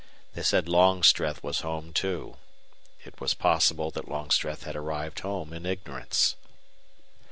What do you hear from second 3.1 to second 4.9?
was possible that Longstreth had